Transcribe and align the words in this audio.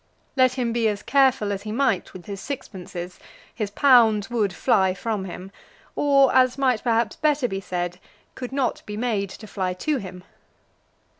Let 0.35 0.53
him 0.53 0.73
be 0.73 0.87
as 0.87 1.03
careful 1.03 1.51
as 1.51 1.61
he 1.61 1.71
might 1.71 2.11
with 2.11 2.25
his 2.25 2.41
sixpences, 2.41 3.19
his 3.53 3.69
pounds 3.69 4.31
would 4.31 4.51
fly 4.51 4.95
from 4.95 5.25
him, 5.25 5.51
or, 5.95 6.33
as 6.35 6.57
might, 6.57 6.81
perhaps, 6.81 7.17
be 7.17 7.21
better 7.21 7.61
said, 7.61 7.99
could 8.33 8.51
not 8.51 8.81
be 8.87 8.97
made 8.97 9.29
to 9.29 9.45
fly 9.45 9.75
to 9.75 9.97
him. 9.97 10.23